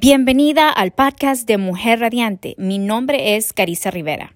Bienvenida 0.00 0.70
al 0.70 0.92
podcast 0.92 1.44
de 1.48 1.58
Mujer 1.58 1.98
Radiante. 1.98 2.54
Mi 2.56 2.78
nombre 2.78 3.34
es 3.34 3.52
Carissa 3.52 3.90
Rivera. 3.90 4.32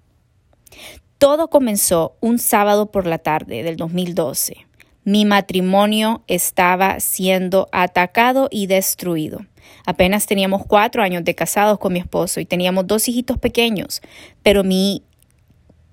Todo 1.17 1.49
comenzó 1.49 2.17
un 2.19 2.37
sábado 2.37 2.91
por 2.91 3.07
la 3.07 3.17
tarde 3.17 3.63
del 3.63 3.77
2012. 3.77 4.57
Mi 5.05 5.23
matrimonio 5.23 6.21
estaba 6.27 6.99
siendo 6.99 7.69
atacado 7.71 8.49
y 8.51 8.67
destruido. 8.67 9.45
Apenas 9.85 10.25
teníamos 10.25 10.65
cuatro 10.65 11.01
años 11.01 11.23
de 11.23 11.33
casados 11.33 11.79
con 11.79 11.93
mi 11.93 11.99
esposo 11.99 12.41
y 12.41 12.45
teníamos 12.45 12.85
dos 12.85 13.07
hijitos 13.07 13.37
pequeños, 13.37 14.01
pero 14.41 14.65
mi 14.65 15.01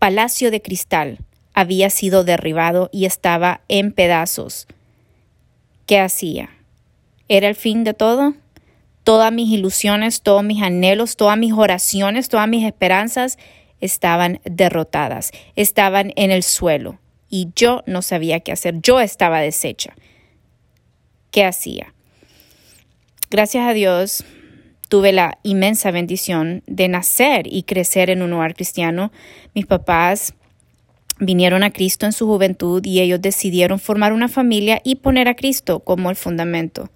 palacio 0.01 0.51
de 0.51 0.63
cristal 0.63 1.21
había 1.55 1.91
sido 1.91 2.25
derribado 2.25 2.91
y 2.93 3.05
estaba 3.05 3.61
en 3.69 3.93
pedazos. 3.93 4.67
¿Qué 5.87 6.01
hacía? 6.01 6.51
¿Era 7.29 7.47
el 7.47 7.55
fin 7.55 7.85
de 7.85 7.95
todo? 7.95 8.35
Todas 9.11 9.33
mis 9.33 9.51
ilusiones, 9.51 10.23
todos 10.23 10.45
mis 10.45 10.63
anhelos, 10.63 11.17
todas 11.17 11.37
mis 11.37 11.53
oraciones, 11.53 12.29
todas 12.29 12.47
mis 12.47 12.65
esperanzas 12.65 13.39
estaban 13.81 14.39
derrotadas, 14.45 15.33
estaban 15.57 16.13
en 16.15 16.31
el 16.31 16.45
suelo 16.45 17.01
y 17.29 17.49
yo 17.57 17.83
no 17.87 18.03
sabía 18.03 18.39
qué 18.39 18.53
hacer, 18.53 18.81
yo 18.83 19.01
estaba 19.01 19.41
deshecha. 19.41 19.97
¿Qué 21.33 21.43
hacía? 21.43 21.93
Gracias 23.33 23.67
a 23.67 23.73
Dios 23.73 24.25
tuve 24.89 25.11
la 25.11 25.41
inmensa 25.43 25.91
bendición 25.91 26.63
de 26.69 26.87
nacer 26.87 27.49
y 27.49 27.65
crecer 27.65 28.11
en 28.11 28.23
un 28.23 28.33
hogar 28.33 28.55
cristiano. 28.55 29.11
Mis 29.57 29.67
papás 29.67 30.35
vinieron 31.19 31.65
a 31.65 31.73
Cristo 31.73 32.07
en 32.07 32.13
su 32.13 32.29
juventud 32.29 32.87
y 32.87 33.01
ellos 33.01 33.21
decidieron 33.21 33.81
formar 33.81 34.13
una 34.13 34.29
familia 34.29 34.81
y 34.85 34.95
poner 34.95 35.27
a 35.27 35.35
Cristo 35.35 35.81
como 35.81 36.11
el 36.11 36.17
fundamento. 36.17 36.91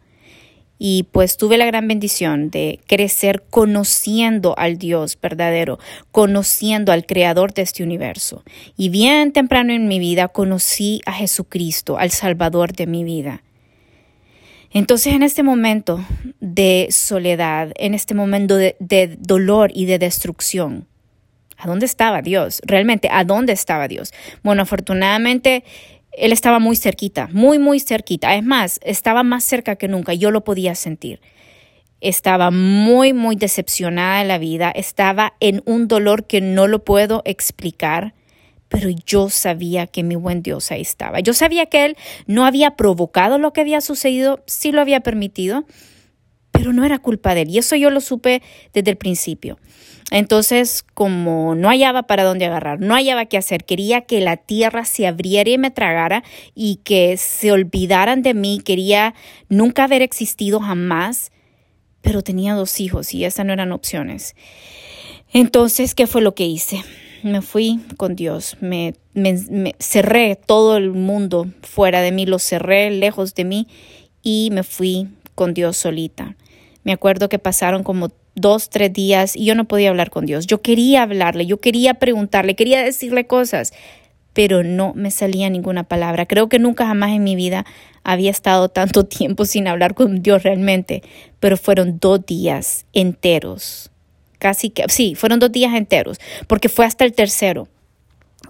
Y 0.78 1.04
pues 1.12 1.36
tuve 1.36 1.56
la 1.56 1.66
gran 1.66 1.86
bendición 1.86 2.50
de 2.50 2.80
crecer 2.86 3.44
conociendo 3.48 4.54
al 4.58 4.76
Dios 4.76 5.18
verdadero, 5.20 5.78
conociendo 6.10 6.92
al 6.92 7.06
Creador 7.06 7.54
de 7.54 7.62
este 7.62 7.84
universo. 7.84 8.42
Y 8.76 8.88
bien 8.88 9.32
temprano 9.32 9.72
en 9.72 9.86
mi 9.86 9.98
vida 9.98 10.28
conocí 10.28 11.00
a 11.06 11.12
Jesucristo, 11.12 11.96
al 11.96 12.10
Salvador 12.10 12.72
de 12.72 12.86
mi 12.86 13.04
vida. 13.04 13.42
Entonces 14.74 15.14
en 15.14 15.22
este 15.22 15.44
momento 15.44 16.04
de 16.40 16.88
soledad, 16.90 17.70
en 17.76 17.94
este 17.94 18.12
momento 18.12 18.56
de, 18.56 19.16
dolor 19.20 19.70
y 19.72 19.86
de 19.86 20.00
destrucción, 20.00 20.88
¿a 21.56 21.68
dónde 21.68 21.86
estaba 21.86 22.22
Dios? 22.22 22.60
Realmente, 22.66 23.08
¿a 23.12 23.22
dónde 23.22 23.52
estaba 23.52 23.86
Dios? 23.86 24.12
Bueno, 24.42 24.62
afortunadamente 24.62 25.62
él 26.16 26.32
estaba 26.32 26.58
muy 26.58 26.76
cerquita, 26.76 27.28
muy, 27.32 27.58
muy 27.58 27.80
cerquita. 27.80 28.34
Es 28.34 28.44
más, 28.44 28.80
estaba 28.82 29.22
más 29.22 29.44
cerca 29.44 29.76
que 29.76 29.88
nunca, 29.88 30.14
yo 30.14 30.30
lo 30.30 30.44
podía 30.44 30.74
sentir. 30.74 31.20
Estaba 32.00 32.50
muy, 32.50 33.12
muy 33.12 33.36
decepcionada 33.36 34.20
en 34.20 34.28
la 34.28 34.38
vida, 34.38 34.70
estaba 34.70 35.34
en 35.40 35.62
un 35.64 35.88
dolor 35.88 36.26
que 36.26 36.40
no 36.40 36.66
lo 36.66 36.84
puedo 36.84 37.22
explicar, 37.24 38.14
pero 38.68 38.90
yo 39.06 39.30
sabía 39.30 39.86
que 39.86 40.02
mi 40.02 40.16
buen 40.16 40.42
Dios 40.42 40.70
ahí 40.70 40.82
estaba. 40.82 41.20
Yo 41.20 41.32
sabía 41.32 41.66
que 41.66 41.84
Él 41.86 41.96
no 42.26 42.44
había 42.44 42.72
provocado 42.72 43.38
lo 43.38 43.52
que 43.52 43.60
había 43.60 43.80
sucedido, 43.80 44.42
sí 44.46 44.72
lo 44.72 44.80
había 44.80 45.00
permitido, 45.00 45.64
pero 46.54 46.72
no 46.72 46.84
era 46.84 47.00
culpa 47.00 47.34
de 47.34 47.42
Él. 47.42 47.50
Y 47.50 47.58
eso 47.58 47.74
yo 47.74 47.90
lo 47.90 48.00
supe 48.00 48.40
desde 48.72 48.92
el 48.92 48.96
principio. 48.96 49.58
Entonces, 50.12 50.84
como 50.94 51.56
no 51.56 51.68
hallaba 51.68 52.04
para 52.04 52.22
dónde 52.22 52.44
agarrar, 52.44 52.78
no 52.80 52.94
hallaba 52.94 53.26
qué 53.26 53.36
hacer, 53.38 53.64
quería 53.64 54.02
que 54.02 54.20
la 54.20 54.36
tierra 54.36 54.84
se 54.84 55.08
abriera 55.08 55.50
y 55.50 55.58
me 55.58 55.72
tragara 55.72 56.22
y 56.54 56.76
que 56.84 57.16
se 57.16 57.50
olvidaran 57.50 58.22
de 58.22 58.34
mí, 58.34 58.60
quería 58.64 59.14
nunca 59.48 59.84
haber 59.84 60.02
existido 60.02 60.60
jamás, 60.60 61.32
pero 62.02 62.22
tenía 62.22 62.54
dos 62.54 62.78
hijos 62.78 63.12
y 63.14 63.24
esas 63.24 63.44
no 63.44 63.52
eran 63.52 63.72
opciones. 63.72 64.36
Entonces, 65.32 65.96
¿qué 65.96 66.06
fue 66.06 66.22
lo 66.22 66.36
que 66.36 66.46
hice? 66.46 66.84
Me 67.24 67.42
fui 67.42 67.80
con 67.96 68.14
Dios, 68.14 68.58
me, 68.60 68.94
me 69.14 69.74
cerré 69.80 70.36
todo 70.36 70.76
el 70.76 70.92
mundo 70.92 71.48
fuera 71.62 72.00
de 72.00 72.12
mí, 72.12 72.26
lo 72.26 72.38
cerré 72.38 72.90
lejos 72.92 73.34
de 73.34 73.44
mí 73.44 73.66
y 74.22 74.50
me 74.52 74.62
fui 74.62 75.08
con 75.34 75.52
Dios 75.52 75.76
solita. 75.76 76.36
Me 76.84 76.92
acuerdo 76.92 77.28
que 77.28 77.38
pasaron 77.38 77.82
como 77.82 78.10
dos, 78.34 78.68
tres 78.68 78.92
días 78.92 79.36
y 79.36 79.46
yo 79.46 79.54
no 79.54 79.64
podía 79.64 79.90
hablar 79.90 80.10
con 80.10 80.26
Dios. 80.26 80.46
Yo 80.46 80.60
quería 80.60 81.02
hablarle, 81.02 81.46
yo 81.46 81.58
quería 81.58 81.94
preguntarle, 81.94 82.54
quería 82.54 82.82
decirle 82.82 83.26
cosas, 83.26 83.72
pero 84.32 84.62
no 84.62 84.92
me 84.94 85.10
salía 85.10 85.48
ninguna 85.48 85.84
palabra. 85.84 86.26
Creo 86.26 86.48
que 86.48 86.58
nunca 86.58 86.86
jamás 86.86 87.12
en 87.12 87.24
mi 87.24 87.36
vida 87.36 87.64
había 88.02 88.30
estado 88.30 88.68
tanto 88.68 89.04
tiempo 89.06 89.46
sin 89.46 89.66
hablar 89.66 89.94
con 89.94 90.22
Dios 90.22 90.42
realmente, 90.42 91.02
pero 91.40 91.56
fueron 91.56 91.98
dos 91.98 92.24
días 92.26 92.86
enteros. 92.92 93.90
Casi 94.38 94.68
que, 94.68 94.84
sí, 94.88 95.14
fueron 95.14 95.38
dos 95.38 95.52
días 95.52 95.74
enteros, 95.74 96.18
porque 96.46 96.68
fue 96.68 96.84
hasta 96.84 97.04
el 97.04 97.12
tercero 97.12 97.68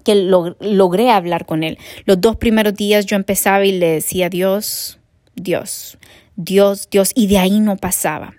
que 0.03 0.15
logré 0.15 1.09
hablar 1.09 1.45
con 1.45 1.63
él. 1.63 1.77
Los 2.05 2.19
dos 2.19 2.35
primeros 2.35 2.75
días 2.75 3.05
yo 3.05 3.15
empezaba 3.15 3.65
y 3.65 3.71
le 3.71 3.87
decía 3.87 4.29
Dios, 4.29 4.99
Dios, 5.35 5.97
Dios, 6.35 6.89
Dios, 6.89 7.11
y 7.15 7.27
de 7.27 7.37
ahí 7.37 7.59
no 7.59 7.77
pasaba. 7.77 8.35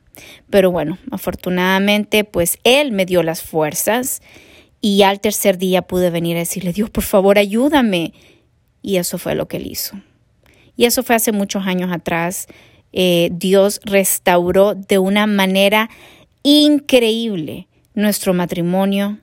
Pero 0.51 0.71
bueno, 0.71 0.99
afortunadamente, 1.11 2.25
pues 2.25 2.59
Él 2.65 2.93
me 2.93 3.07
dio 3.07 3.23
las 3.23 3.43
fuerzas 3.43 4.23
y 4.81 5.03
al 5.03 5.21
tercer 5.21 5.59
día 5.59 5.83
pude 5.83 6.11
venir 6.11 6.37
a 6.37 6.41
decirle, 6.41 6.73
Dios, 6.73 6.91
por 6.91 7.05
favor, 7.05 7.39
ayúdame. 7.39 8.13
Y 8.83 8.97
eso 8.97 9.19
fue 9.19 9.35
lo 9.35 9.49
que 9.49 9.57
Él 9.57 9.67
hizo. 9.67 10.01
Y 10.77 10.85
eso 10.85 11.03
fue 11.03 11.17
hace 11.17 11.33
muchos 11.33 11.67
años 11.67 11.91
atrás. 11.93 12.47
Eh, 12.93 13.31
Dios 13.33 13.81
restauró 13.85 14.75
de 14.75 14.99
una 14.99 15.27
manera 15.27 15.91
increíble 16.43 17.67
nuestro 17.95 18.35
matrimonio, 18.35 19.19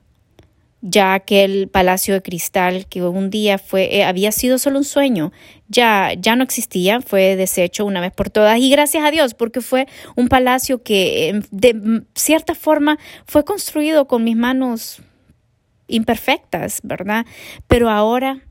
ya 0.86 1.14
aquel 1.14 1.68
palacio 1.68 2.12
de 2.12 2.20
cristal 2.20 2.86
que 2.86 3.02
un 3.02 3.30
día 3.30 3.56
fue, 3.56 3.96
eh, 3.96 4.04
había 4.04 4.30
sido 4.32 4.58
solo 4.58 4.76
un 4.76 4.84
sueño, 4.84 5.32
ya, 5.66 6.12
ya 6.12 6.36
no 6.36 6.44
existía, 6.44 7.00
fue 7.00 7.36
deshecho 7.36 7.86
una 7.86 8.02
vez 8.02 8.12
por 8.12 8.28
todas 8.28 8.58
y 8.58 8.68
gracias 8.68 9.02
a 9.02 9.10
Dios 9.10 9.32
porque 9.32 9.62
fue 9.62 9.86
un 10.14 10.28
palacio 10.28 10.82
que 10.82 11.30
em, 11.30 11.42
de 11.50 12.02
cierta 12.14 12.54
forma 12.54 12.98
fue 13.26 13.46
construido 13.46 14.06
con 14.06 14.24
mis 14.24 14.36
manos 14.36 15.00
imperfectas, 15.88 16.80
¿verdad? 16.82 17.24
Pero 17.66 17.88
ahora 17.88 18.42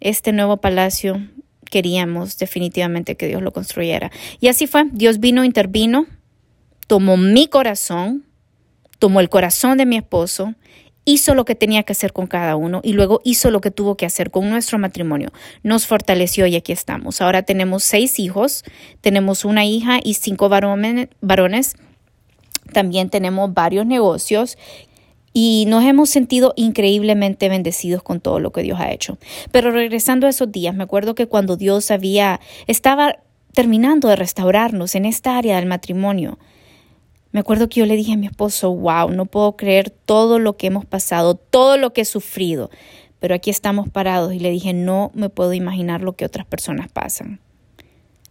este 0.00 0.32
nuevo 0.32 0.56
palacio 0.56 1.24
queríamos 1.70 2.36
definitivamente 2.36 3.16
que 3.16 3.28
Dios 3.28 3.42
lo 3.42 3.52
construyera. 3.52 4.10
Y 4.40 4.48
así 4.48 4.66
fue, 4.66 4.86
Dios 4.90 5.20
vino, 5.20 5.44
intervino, 5.44 6.06
tomó 6.88 7.16
mi 7.16 7.46
corazón, 7.46 8.24
tomó 8.98 9.20
el 9.20 9.28
corazón 9.28 9.78
de 9.78 9.86
mi 9.86 9.96
esposo 9.96 10.56
hizo 11.06 11.34
lo 11.34 11.46
que 11.46 11.54
tenía 11.54 11.84
que 11.84 11.92
hacer 11.92 12.12
con 12.12 12.26
cada 12.26 12.56
uno 12.56 12.80
y 12.84 12.92
luego 12.92 13.22
hizo 13.24 13.50
lo 13.50 13.62
que 13.62 13.70
tuvo 13.70 13.96
que 13.96 14.04
hacer 14.04 14.30
con 14.30 14.50
nuestro 14.50 14.78
matrimonio. 14.78 15.32
Nos 15.62 15.86
fortaleció 15.86 16.46
y 16.46 16.56
aquí 16.56 16.72
estamos. 16.72 17.22
Ahora 17.22 17.42
tenemos 17.42 17.84
seis 17.84 18.18
hijos, 18.18 18.64
tenemos 19.00 19.46
una 19.46 19.64
hija 19.64 20.00
y 20.02 20.14
cinco 20.14 20.50
varones. 20.50 21.76
También 22.72 23.08
tenemos 23.08 23.54
varios 23.54 23.86
negocios 23.86 24.58
y 25.32 25.64
nos 25.68 25.84
hemos 25.84 26.10
sentido 26.10 26.52
increíblemente 26.56 27.48
bendecidos 27.48 28.02
con 28.02 28.20
todo 28.20 28.40
lo 28.40 28.50
que 28.50 28.62
Dios 28.62 28.80
ha 28.80 28.90
hecho. 28.90 29.16
Pero 29.52 29.70
regresando 29.70 30.26
a 30.26 30.30
esos 30.30 30.50
días, 30.50 30.74
me 30.74 30.82
acuerdo 30.82 31.14
que 31.14 31.28
cuando 31.28 31.56
Dios 31.56 31.92
había 31.92 32.40
estaba 32.66 33.20
terminando 33.52 34.08
de 34.08 34.16
restaurarnos 34.16 34.96
en 34.96 35.04
esta 35.04 35.38
área 35.38 35.56
del 35.56 35.66
matrimonio, 35.66 36.38
me 37.36 37.40
acuerdo 37.40 37.68
que 37.68 37.80
yo 37.80 37.84
le 37.84 37.96
dije 37.96 38.14
a 38.14 38.16
mi 38.16 38.26
esposo, 38.26 38.74
wow, 38.74 39.10
no 39.10 39.26
puedo 39.26 39.58
creer 39.58 39.90
todo 39.90 40.38
lo 40.38 40.56
que 40.56 40.68
hemos 40.68 40.86
pasado, 40.86 41.34
todo 41.34 41.76
lo 41.76 41.92
que 41.92 42.00
he 42.00 42.04
sufrido, 42.06 42.70
pero 43.20 43.34
aquí 43.34 43.50
estamos 43.50 43.90
parados 43.90 44.32
y 44.32 44.38
le 44.38 44.50
dije, 44.50 44.72
no 44.72 45.10
me 45.12 45.28
puedo 45.28 45.52
imaginar 45.52 46.00
lo 46.00 46.14
que 46.14 46.24
otras 46.24 46.46
personas 46.46 46.90
pasan. 46.90 47.40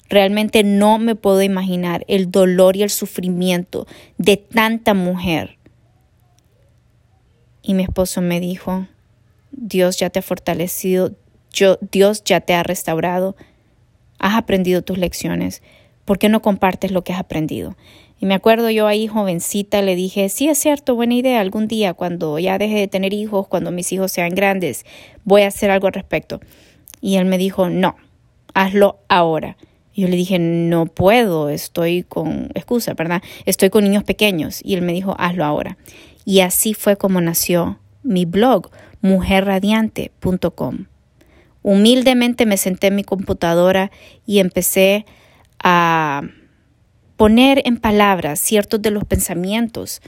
Realmente 0.10 0.64
no 0.64 0.98
me 0.98 1.14
puedo 1.14 1.44
imaginar 1.44 2.04
el 2.08 2.32
dolor 2.32 2.78
y 2.78 2.82
el 2.82 2.90
sufrimiento 2.90 3.86
de 4.18 4.38
tanta 4.38 4.96
mujer. 4.96 5.60
Y 7.62 7.76
mi 7.76 7.84
esposo 7.84 8.24
me 8.24 8.40
dijo, 8.40 8.88
Dios 9.52 9.98
ya 9.98 10.10
te 10.10 10.18
ha 10.18 10.24
fortalecido, 10.24 11.12
yo, 11.52 11.78
Dios 11.92 12.24
ya 12.24 12.42
te 12.42 12.56
ha 12.56 12.64
restaurado, 12.64 13.36
has 14.18 14.34
aprendido 14.34 14.82
tus 14.82 14.98
lecciones, 14.98 15.62
¿por 16.06 16.18
qué 16.18 16.28
no 16.28 16.42
compartes 16.42 16.90
lo 16.90 17.04
que 17.04 17.14
has 17.14 17.20
aprendido? 17.20 17.76
Y 18.20 18.26
me 18.26 18.34
acuerdo 18.34 18.70
yo 18.70 18.88
ahí 18.88 19.08
jovencita 19.08 19.82
le 19.82 19.96
dije, 19.96 20.30
sí 20.30 20.48
es 20.48 20.58
cierto, 20.58 20.96
buena 20.96 21.16
idea, 21.16 21.42
algún 21.42 21.68
día 21.68 21.94
cuando 21.94 22.40
ya 22.40 22.58
deje 22.58 22.78
de 22.78 22.88
tener 22.88 23.14
hijos, 23.14 23.48
cuando 23.48 23.72
mis 23.72 23.92
hijos 23.92 24.12
sean 24.12 24.34
grandes, 24.34 24.86
voy 25.26 25.42
a 25.42 25.48
hacer 25.48 25.70
algo 25.70 25.88
al 25.88 25.94
respecto. 25.94 26.40
Y 27.02 27.18
él 27.18 27.26
me 27.26 27.38
dijo, 27.38 27.70
no, 27.70 27.96
hazlo 28.54 29.00
ahora. 29.10 29.58
Yo 29.94 30.08
le 30.08 30.16
dije, 30.16 30.40
no 30.40 30.88
puedo, 30.88 31.50
estoy 31.50 32.04
con, 32.04 32.50
excusa, 32.54 32.94
¿verdad? 32.94 33.22
Estoy 33.46 33.70
con 33.70 33.84
niños 33.84 34.04
pequeños. 34.04 34.60
Y 34.64 34.74
él 34.74 34.82
me 34.82 34.92
dijo, 34.94 35.16
hazlo 35.20 35.46
ahora. 35.46 35.78
Y 36.26 36.40
así 36.40 36.74
fue 36.74 36.98
como 36.98 37.22
nació 37.22 37.80
mi 38.04 38.26
blog, 38.26 38.72
mujerradiante.com. 39.02 40.86
Humildemente 41.62 42.46
me 42.46 42.58
senté 42.58 42.88
en 42.88 42.96
mi 42.96 43.04
computadora 43.04 43.92
y 44.26 44.40
empecé 44.40 45.06
a 45.60 46.24
poner 47.18 47.62
en 47.66 47.78
palabras 47.78 48.40
ciertos 48.40 48.82
de 48.82 48.92
los 48.92 49.06
pensamientos 49.06 50.02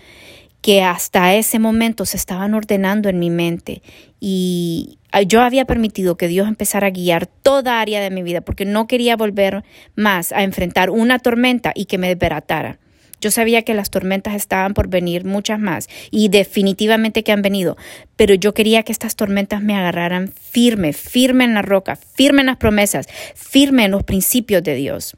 que 0.62 0.81
hasta 0.83 1.36
ese 1.36 1.59
momento 1.59 2.06
se 2.06 2.18
estaban 2.18 2.54
ordenando 2.54 3.09
en 3.09 3.19
mi 3.19 3.30
mente 3.30 3.81
y 4.19 4.98
yo 5.27 5.42
había 5.42 5.65
permitido 5.65 6.18
que 6.18 6.27
Dios 6.27 6.48
empezara 6.48 6.88
a 6.88 6.92
guiar 6.92 7.27
toda 7.27 7.80
área 7.80 8.01
de 8.01 8.09
mi 8.09 8.24
vida 8.24 8.42
porque 8.42 8.65
no 8.65 8.88
quería 8.88 9.15
volver 9.15 9.63
más 9.95 10.31
a 10.31 10.44
enfrentar 10.44 10.89
una 10.89 11.19
tormenta 11.19 11.71
y 11.74 11.86
que 11.86 11.98
me 11.98 12.09
desbaratara. 12.09 12.80
Yo 13.19 13.31
sabía 13.31 13.63
que 13.63 13.74
las 13.74 13.89
tormentas 13.89 14.36
estaban 14.36 14.75
por 14.75 14.89
venir, 14.89 15.25
muchas 15.25 15.60
más, 15.60 15.88
y 16.12 16.30
definitivamente 16.30 17.24
que 17.24 17.31
han 17.31 17.42
venido, 17.42 17.75
pero 18.15 18.36
yo 18.36 18.53
quería 18.53 18.83
que 18.83 18.92
estas 18.92 19.15
tormentas 19.15 19.63
me 19.63 19.75
agarraran 19.75 20.31
firme, 20.31 20.94
firme 20.94 21.45
en 21.45 21.56
la 21.56 21.63
roca, 21.63 21.95
firme 21.95 22.42
en 22.42 22.48
las 22.48 22.57
promesas, 22.57 23.07
firme 23.33 23.86
en 23.86 23.92
los 23.92 24.03
principios 24.03 24.62
de 24.62 24.75
Dios. 24.75 25.18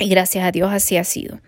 Y 0.00 0.08
gracias 0.08 0.44
a 0.44 0.50
Dios 0.50 0.72
así 0.72 0.96
ha 0.96 1.04
sido. 1.04 1.40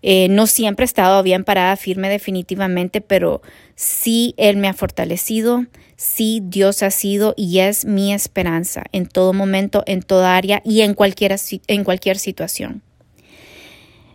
Eh, 0.00 0.28
no 0.30 0.46
siempre 0.46 0.84
he 0.84 0.86
estado 0.86 1.22
bien 1.22 1.44
parada, 1.44 1.76
firme 1.76 2.08
definitivamente, 2.08 3.00
pero 3.00 3.42
sí 3.74 4.34
Él 4.36 4.56
me 4.56 4.68
ha 4.68 4.74
fortalecido, 4.74 5.66
sí 5.96 6.40
Dios 6.44 6.82
ha 6.84 6.90
sido 6.90 7.34
y 7.36 7.58
es 7.58 7.84
mi 7.84 8.14
esperanza 8.14 8.84
en 8.92 9.06
todo 9.06 9.32
momento, 9.32 9.82
en 9.86 10.02
toda 10.02 10.36
área 10.36 10.62
y 10.64 10.82
en 10.82 10.96
en 11.66 11.84
cualquier 11.84 12.18
situación. 12.18 12.82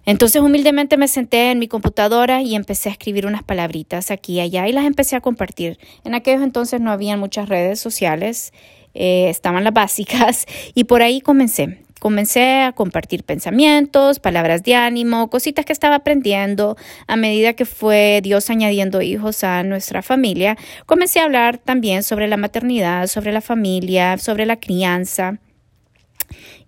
Entonces 0.06 0.42
humildemente 0.42 0.98
me 0.98 1.08
senté 1.08 1.52
en 1.52 1.60
mi 1.60 1.68
computadora 1.68 2.42
y 2.42 2.56
empecé 2.56 2.90
a 2.90 2.94
escribir 2.94 3.28
unas 3.28 3.44
palabritas 3.44 4.10
aquí 4.10 4.34
y 4.36 4.40
allá 4.40 4.68
y 4.68 4.72
las 4.72 4.86
empecé 4.86 5.16
a 5.16 5.22
compartir. 5.22 5.78
En 6.04 6.16
aquellos 6.16 6.42
entonces 6.42 6.82
no 6.82 6.92
había 6.92 7.18
muchas 7.18 7.50
redes 7.50 7.80
sociales, 7.80 8.52
eh, 8.94 9.30
estaban 9.30 9.64
las 9.64 9.74
básicas 9.74 10.46
y 10.74 10.86
por 10.86 11.02
ahí 11.02 11.22
comencé. 11.22 11.84
Comencé 12.02 12.62
a 12.62 12.72
compartir 12.72 13.24
pensamientos, 13.24 14.18
palabras 14.18 14.64
de 14.64 14.74
ánimo, 14.74 15.30
cositas 15.30 15.66
que 15.66 15.72
estaba 15.72 15.98
aprendiendo 15.98 16.76
a 17.06 17.16
medida 17.16 17.54
que 17.54 17.66
fue 17.66 18.22
Dios 18.24 18.50
añadiendo 18.50 19.04
hijos 19.04 19.44
a 19.44 19.62
nuestra 19.62 20.02
familia. 20.02 20.58
Comencé 20.88 21.20
a 21.20 21.26
hablar 21.26 21.60
también 21.60 22.02
sobre 22.02 22.28
la 22.28 22.38
maternidad, 22.38 23.06
sobre 23.06 23.32
la 23.32 23.40
familia, 23.40 24.18
sobre 24.18 24.48
la 24.48 24.60
crianza. 24.60 25.38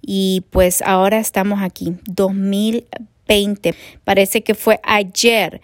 Y 0.02 0.44
pues 0.52 0.84
ahora 0.84 1.18
estamos 1.18 1.64
aquí, 1.64 1.96
2020. 2.06 3.74
Parece 4.04 4.44
que 4.44 4.54
fue 4.54 4.80
ayer 4.84 5.62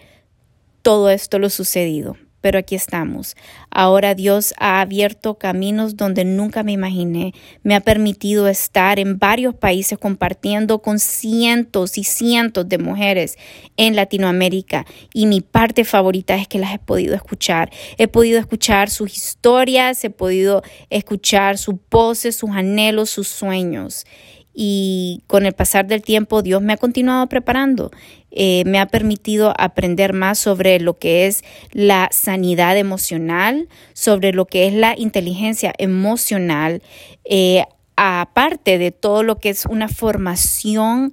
todo 0.82 1.10
esto 1.10 1.38
lo 1.38 1.48
sucedido 1.48 2.16
pero 2.40 2.58
aquí 2.58 2.74
estamos. 2.74 3.36
Ahora 3.70 4.14
Dios 4.14 4.54
ha 4.58 4.80
abierto 4.80 5.34
caminos 5.34 5.96
donde 5.96 6.24
nunca 6.24 6.62
me 6.62 6.72
imaginé. 6.72 7.34
Me 7.62 7.74
ha 7.74 7.80
permitido 7.80 8.48
estar 8.48 8.98
en 8.98 9.18
varios 9.18 9.54
países 9.54 9.98
compartiendo 9.98 10.80
con 10.80 10.98
cientos 10.98 11.98
y 11.98 12.04
cientos 12.04 12.68
de 12.68 12.78
mujeres 12.78 13.36
en 13.76 13.96
Latinoamérica. 13.96 14.86
Y 15.12 15.26
mi 15.26 15.40
parte 15.40 15.84
favorita 15.84 16.34
es 16.36 16.48
que 16.48 16.58
las 16.58 16.74
he 16.74 16.78
podido 16.78 17.14
escuchar. 17.14 17.70
He 17.98 18.08
podido 18.08 18.38
escuchar 18.38 18.90
sus 18.90 19.16
historias, 19.16 20.02
he 20.04 20.10
podido 20.10 20.62
escuchar 20.88 21.58
sus 21.58 21.76
voces, 21.90 22.36
sus 22.36 22.50
anhelos, 22.50 23.10
sus 23.10 23.28
sueños 23.28 24.06
y 24.52 25.22
con 25.26 25.46
el 25.46 25.52
pasar 25.52 25.86
del 25.86 26.02
tiempo 26.02 26.42
Dios 26.42 26.62
me 26.62 26.72
ha 26.72 26.76
continuado 26.76 27.28
preparando, 27.28 27.90
eh, 28.30 28.64
me 28.66 28.78
ha 28.78 28.86
permitido 28.86 29.54
aprender 29.56 30.12
más 30.12 30.38
sobre 30.38 30.80
lo 30.80 30.98
que 30.98 31.26
es 31.26 31.42
la 31.72 32.08
sanidad 32.12 32.76
emocional, 32.76 33.68
sobre 33.92 34.32
lo 34.32 34.46
que 34.46 34.66
es 34.66 34.74
la 34.74 34.94
inteligencia 34.98 35.72
emocional, 35.78 36.82
eh, 37.24 37.64
aparte 37.96 38.78
de 38.78 38.90
todo 38.90 39.22
lo 39.22 39.38
que 39.38 39.50
es 39.50 39.66
una 39.66 39.88
formación 39.88 41.12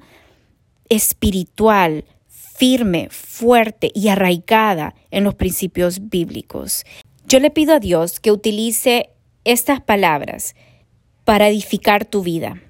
espiritual 0.90 2.06
firme, 2.28 3.10
fuerte 3.12 3.92
y 3.94 4.08
arraigada 4.08 4.96
en 5.12 5.24
los 5.24 5.36
principios 5.36 6.10
bíblicos. 6.10 6.86
Yo 7.28 7.40
le 7.40 7.52
pido 7.52 7.76
a 7.76 7.80
Dios 7.80 8.20
que 8.20 8.32
utilice 8.32 9.12
estas 9.44 9.80
palabras 9.80 10.56
para 11.24 11.50
edificar 11.50 12.06
tu 12.06 12.24
vida 12.24 12.62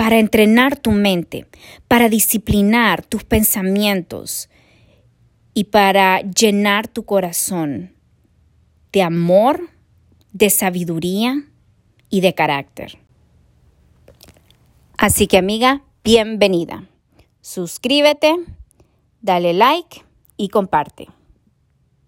para 0.00 0.18
entrenar 0.18 0.78
tu 0.78 0.92
mente, 0.92 1.44
para 1.86 2.08
disciplinar 2.08 3.04
tus 3.04 3.22
pensamientos 3.22 4.48
y 5.52 5.64
para 5.64 6.22
llenar 6.22 6.88
tu 6.88 7.04
corazón 7.04 7.92
de 8.92 9.02
amor, 9.02 9.68
de 10.32 10.48
sabiduría 10.48 11.44
y 12.08 12.22
de 12.22 12.32
carácter. 12.32 12.98
Así 14.96 15.26
que 15.26 15.36
amiga, 15.36 15.82
bienvenida. 16.02 16.88
Suscríbete, 17.42 18.36
dale 19.20 19.52
like 19.52 20.02
y 20.38 20.48
comparte. 20.48 21.08